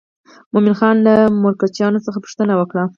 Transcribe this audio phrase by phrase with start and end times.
[0.53, 1.13] مومن خان له
[1.43, 2.83] مرکچیانو څخه پوښتنه وکړه.